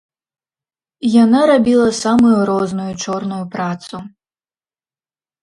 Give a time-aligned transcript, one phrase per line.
[1.23, 3.95] Яна рабіла самую розную чорную працу.